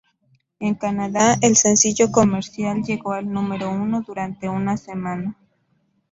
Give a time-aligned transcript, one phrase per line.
[0.59, 5.37] En Canadá, el sencillo comercial llegó al número uno durante una semana.